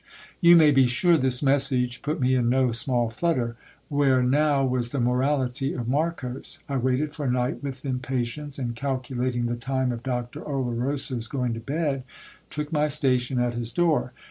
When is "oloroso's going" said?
10.41-11.53